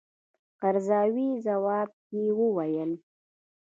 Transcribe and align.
قرضاوي 0.61 1.29
ځواب 1.45 1.89
کې 2.05 2.21
وویل. 2.39 2.91